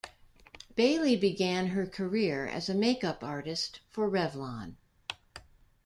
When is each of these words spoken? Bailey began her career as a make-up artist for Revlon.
Bailey 0.75 1.15
began 1.15 1.67
her 1.67 1.85
career 1.85 2.47
as 2.47 2.67
a 2.69 2.73
make-up 2.73 3.23
artist 3.23 3.81
for 3.87 4.09
Revlon. 4.09 4.77